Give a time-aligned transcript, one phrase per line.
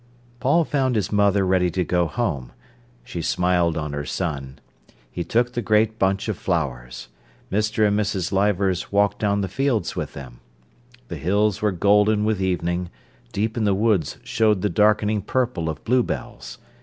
[0.39, 2.53] Paul found his mother ready to go home.
[3.03, 4.57] She smiled on her son.
[5.11, 7.09] He took the great bunch of flowers.
[7.51, 7.87] Mr.
[7.87, 8.31] and Mrs.
[8.31, 10.39] Leivers walked down the fields with them.
[11.09, 12.89] The hills were golden with evening;
[13.31, 16.57] deep in the woods showed the darkening purple of bluebells.